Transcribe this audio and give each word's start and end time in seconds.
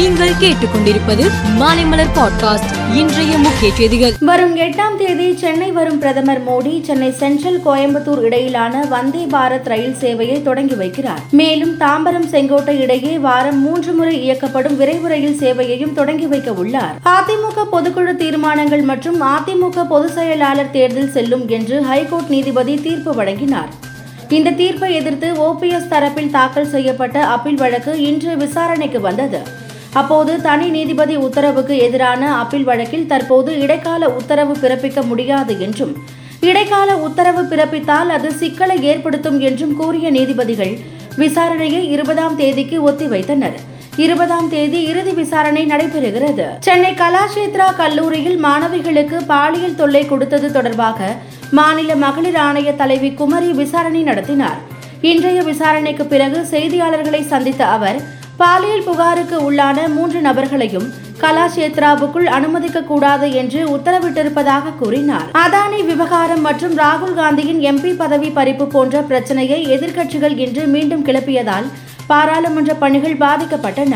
நீங்கள் 0.00 0.32
கேட்டுக்கொண்டிருப்பது 0.40 1.30
மாலைமலர் 1.58 2.08
பாட்காஸ்ட். 2.14 2.94
இன்றைய 2.94 3.38
முக்கிய 3.38 3.74
செய்திகள். 3.74 4.12
வரும் 4.20 4.56
எட்டாம் 4.56 4.96
தேதி 4.98 5.36
சென்னை 5.36 5.72
வரும் 5.72 5.98
பிரதமர் 5.98 6.44
மோடி 6.44 6.82
சென்னை 6.82 7.12
சென்ட்ரல் 7.12 7.60
கோயம்புத்தூர் 7.66 8.22
இடையிலான 8.22 8.86
வந்தே 8.88 9.26
பாரத் 9.30 9.64
ரயில் 9.64 9.96
சேவையை 10.00 10.42
தொடங்கி 10.42 10.74
வைக்கிறார். 10.74 11.30
மேலும் 11.30 11.78
தாம்பரம் 11.78 12.28
செங்கோட்டை 12.28 12.80
இடையே 12.80 13.18
வாரம் 13.18 13.62
மூன்று 13.62 13.92
முறை 13.92 14.30
இயக்கப்படும் 14.30 14.76
விரைவு 14.76 15.08
ரயில் 15.08 15.38
சேவையையும் 15.40 15.92
தொடங்கி 15.92 16.26
வைக்க 16.26 16.52
உள்ளார். 16.52 16.94
அதிமுக 17.04 17.64
பொதுக்குழு 17.72 18.16
தீர்மானங்கள் 18.16 18.82
மற்றும் 18.82 19.22
அதிமுக 19.22 19.86
பொதுச் 19.88 20.14
செயலாளர் 20.14 20.70
தேர்தல் 20.70 21.10
செல்லும் 21.10 21.48
என்று 21.48 21.82
ஹைகோர்ட் 21.82 22.28
நீதிபதி 22.28 22.74
தீர்ப்பு 22.74 23.14
வழங்கினார். 23.14 23.68
இந்த 24.28 24.50
தீர்ப்பை 24.50 24.94
எதிர்த்து 24.94 25.34
ஓபிஎஸ் 25.34 25.88
தரப்பில் 25.90 26.30
தாக்கல் 26.30 26.68
செய்யப்பட்ட 26.68 27.26
அப்பீல் 27.26 27.56
வழக்கு 27.56 28.02
இன்று 28.02 28.36
விசாரணைக்கு 28.36 29.00
வந்தது. 29.00 29.59
அப்போது 29.92 30.40
தனி 30.42 30.68
நீதிபதி 30.68 31.16
உத்தரவுக்கு 31.16 31.76
எதிரான 31.78 32.36
அப்பீல் 32.36 32.64
வழக்கில் 32.64 33.06
தற்போது 33.06 33.58
இடைக்கால 33.58 34.08
உத்தரவு 34.08 34.56
பிறப்பிக்க 34.60 35.06
முடியாது 35.06 35.60
என்றும் 35.60 35.94
இடைக்கால 36.40 36.96
உத்தரவு 36.96 37.42
பிறப்பித்தால் 37.42 38.08
அது 38.08 38.32
சிக்கலை 38.32 38.82
ஏற்படுத்தும் 38.82 39.40
என்றும் 39.40 39.76
கூறிய 39.76 40.10
நீதிபதிகள் 40.10 40.78
விசாரணையை 41.16 41.82
இருபதாம் 41.88 42.36
தேதிக்கு 42.36 42.90
ஒத்திவைத்தனர். 42.90 43.56
இருபதாம் 43.96 44.48
தேதி 44.48 44.82
இறுதி 44.82 45.10
விசாரணை 45.10 45.66
நடைபெறுகிறது. 45.66 46.46
சென்னை 46.60 46.92
கலாஷேத்ரா 46.92 47.76
கல்லூரியில் 47.76 48.44
மாணவிகளுக்கு 48.44 49.16
பாலியல் 49.26 49.74
தொல்லை 49.74 50.06
கொடுத்தது 50.06 50.52
தொடர்பாக 50.52 51.16
மாநில 51.50 51.96
மகளிர் 51.96 52.34
ஆணைய 52.34 52.76
தலைவி 52.76 53.12
குமரி 53.12 53.52
விசாரணை 53.52 54.02
நடத்தினார். 54.02 54.58
இன்றைய 55.00 55.42
விசாரணைக்கு 55.42 56.04
பிறகு 56.04 56.46
செய்தியாளர்களை 56.50 57.26
சந்தித்த 57.26 57.66
அவர் 57.66 58.00
பாலியல் 58.40 58.84
புகாருக்கு 58.84 59.36
உள்ளான 59.46 59.78
மூன்று 59.94 60.20
நபர்களையும் 60.20 60.86
கலாஷேத்ராவுக்குள் 61.22 62.28
அனுமதிக்க 62.36 62.78
கூடாது 62.82 63.26
என்று 63.40 63.60
உத்தரவிட்டிருப்பதாக 63.76 64.72
கூறினார். 64.78 65.26
அதானி 65.42 65.80
விவகாரம் 65.84 66.40
மற்றும் 66.40 66.74
ராகுல் 66.78 67.16
காந்தியின் 67.18 67.60
எம்பி 67.70 67.90
பதவி 67.96 68.30
பறிப்பு 68.38 68.66
போன்ற 68.74 69.02
பிரச்சனையை 69.10 69.60
எதிர்க்கட்சிகள் 69.76 70.36
இன்று 70.44 70.64
மீண்டும் 70.66 71.04
கிளப்பியதால் 71.04 71.68
பாராளுமன்ற 72.06 72.74
பணிகள் 72.74 73.20
பாதிக்கப்பட்டன. 73.24 73.94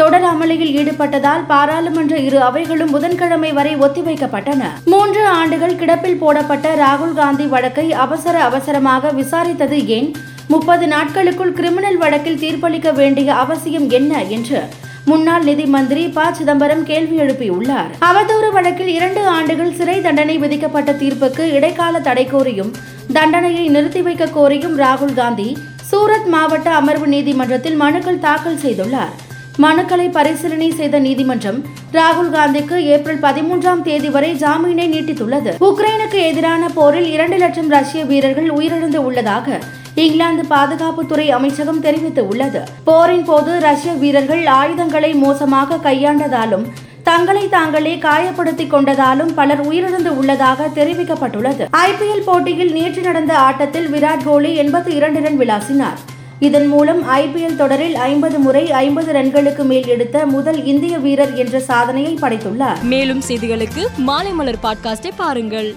தொடர் 0.00 0.22
அமளியில் 0.22 0.74
ஈடுபட்டதால் 0.76 1.46
பாராளுமன்ற 1.46 2.18
இரு 2.18 2.40
அவைகளும் 2.40 2.90
புதன்கிழமை 2.90 3.52
வரை 3.52 3.76
ஒத்திவைக்கப்பட்டன. 3.76 4.62
மூன்று 4.84 5.26
ஆண்டுகள் 5.26 5.74
கிடப்பில் 5.74 6.18
போடப்பட்ட 6.18 6.74
ராகுல் 6.74 7.14
காந்தி 7.14 7.46
வழக்கை 7.46 7.92
அவசர 7.92 8.42
அவசரமாக 8.42 9.12
விசாரித்தது 9.12 9.86
ஏன்? 9.86 10.12
முப்பது 10.48 10.86
நாட்களுக்குள் 10.86 11.52
கிரிமினல் 11.52 11.96
வழக்கில் 11.96 12.38
தீர்ப்பளிக்க 12.38 12.92
வேண்டிய 12.92 13.34
அவசியம் 13.34 13.90
என்ன 13.90 14.24
என்று 14.24 14.60
முன்னாள் 15.04 15.42
நிதி 15.42 15.66
மந்திரி 15.66 16.08
ப. 16.08 16.32
சிதம்பரம் 16.32 16.84
கேள்வி 16.84 17.18
எழுப்பியுள்ளார். 17.20 17.90
அவதூறு 18.00 18.50
வழக்கில் 18.52 18.92
இரண்டு 18.98 19.26
ஆண்டுகள் 19.26 19.74
சிறை 19.74 20.00
தண்டனை 20.00 20.38
விதிக்கப்பட்ட 20.38 20.92
தீர்ப்புக்கு 20.92 21.52
இடைக்கால 21.52 22.00
தடை 22.00 22.26
கோரியும் 22.26 22.72
தண்டனையை 23.12 23.68
நிறுத்தி 23.68 24.02
வைக்க 24.02 24.24
கோரியும் 24.24 24.78
ராகுல் 24.78 25.14
காந்தி 25.14 25.58
சூரத் 25.90 26.26
மாவட்ட 26.26 26.70
அமர்வு 26.70 27.06
நீதிமன்றத்தில் 27.06 27.74
மனுக்கள் 27.74 28.18
தாக்கல் 28.18 28.62
செய்துள்ளார். 28.66 29.16
மனுக்களை 29.62 30.10
பரிசீலனை 30.10 30.70
செய்த 30.70 30.98
நீதிமன்றம் 30.98 31.56
ராகுல் 31.92 32.30
காந்திக்கு 32.34 32.76
ஏப்ரல் 32.92 33.18
பதிமூன்றாம் 33.18 33.82
தேதி 33.82 34.08
வரை 34.08 34.30
ஜாமீனை 34.34 34.84
நீட்டித்துள்ளது. 34.92 35.50
உக்ரைனுக்கு 35.68 36.18
எதிரான 36.28 36.68
போரில் 36.68 37.08
இரண்டு 37.12 37.36
லட்சம் 37.36 37.68
ரஷ்ய 37.68 38.04
வீரர்கள் 38.04 38.50
உயிரிழந்து 38.50 38.96
உள்ளதாக 38.96 39.58
இங்கிலாந்து 39.94 40.42
பாதுகாப்புத்துறை 40.50 41.26
அமைச்சகம் 41.28 41.82
தெரிவித்துள்ளது. 41.82 42.60
போரின் 42.84 43.24
போது 43.24 43.58
ரஷ்ய 43.60 43.92
வீரர்கள் 43.92 44.46
ஆயுதங்களை 44.46 45.14
மோசமாக 45.14 45.80
கையாண்டதாலும் 45.88 46.64
தங்களை 47.02 47.48
தாங்களே 47.48 47.96
காயப்படுத்திக் 47.96 48.72
கொண்டதாலும் 48.72 49.34
பலர் 49.34 49.68
உயிரிழந்து 49.68 50.08
உள்ளதாக 50.08 50.68
தெரிவிக்கப்பட்டுள்ளது. 50.74 51.66
ஐபிஎல் 51.88 52.24
போட்டியில் 52.24 52.72
நேற்று 52.72 53.02
நடந்த 53.02 53.38
ஆட்டத்தில் 53.38 53.90
விராட் 53.92 54.24
கோலி 54.24 54.60
எண்பத்தி 54.60 54.88
இரண்டு 54.88 55.20
ரன் 55.20 55.38
விளாசினார். 55.38 56.00
இதன் 56.40 56.66
மூலம் 56.66 57.08
ஐபிஎல் 57.08 57.56
தொடரில் 57.56 57.94
ஐம்பது 57.94 58.38
முறை 58.38 58.70
ஐம்பது 58.70 59.12
ரன்களுக்கு 59.12 59.64
மேல் 59.64 59.86
எடுத்த 59.86 60.26
முதல் 60.26 60.64
இந்திய 60.64 60.98
வீரர் 60.98 61.34
என்ற 61.34 61.60
சாதனையை 61.60 62.14
படைத்துள்ளார். 62.14 62.82
மேலும் 62.82 63.22
செய்திகளுக்கு 63.28 63.86
மாலைமலர் 64.06 64.54
பாட்காஸ்டை 64.62 65.10
பாருங்கள். 65.16 65.74